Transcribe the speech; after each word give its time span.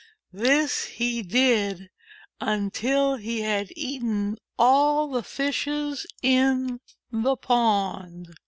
This 0.33 0.85
he 0.85 1.21
did 1.21 1.91
until 2.39 3.17
he 3.17 3.41
had 3.41 3.71
eaten 3.75 4.37
all 4.57 5.09
the 5.11 5.21
Fishes 5.21 6.07
in 6.23 6.79
the 7.11 7.35
pond. 7.37 8.33